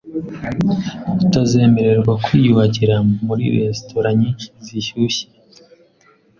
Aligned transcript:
utazemererwa 1.23 2.13
kwiyuhagira 2.23 2.95
muri 3.25 3.43
resitora 3.55 4.09
nyinshi 4.19 4.47
zishyushye? 4.65 5.25